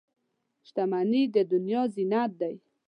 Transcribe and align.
•شتمني 0.67 1.23
د 1.35 1.37
دنیا 1.53 1.81
زینت 1.95 2.31
دی. 2.41 2.55